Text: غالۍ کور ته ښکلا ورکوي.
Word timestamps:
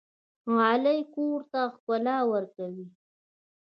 غالۍ 0.55 0.99
کور 1.13 1.39
ته 1.51 1.59
ښکلا 1.73 2.17
ورکوي. 2.31 2.85